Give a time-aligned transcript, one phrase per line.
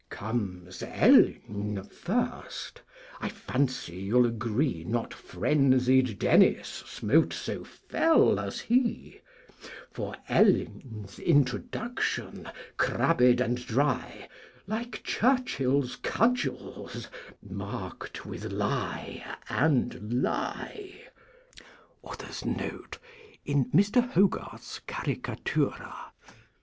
[0.09, 2.81] Comes El n first:
[3.19, 9.21] I fancy you'll agree Not frenzied Dennis smote so fell as he;
[9.91, 14.27] For El n's Introduction, crabbed and dry,
[14.65, 17.07] Like Churchill's Cudgel's
[17.47, 21.09] (2) marked with Lie, and Lie!
[22.01, 22.89] (2)
[23.45, 26.11] In Mr Hogarth's Caricatura.